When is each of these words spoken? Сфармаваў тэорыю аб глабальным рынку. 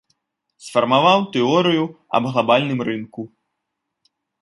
Сфармаваў 0.67 1.19
тэорыю 1.35 1.85
аб 2.19 2.23
глабальным 2.33 2.79
рынку. 2.91 3.21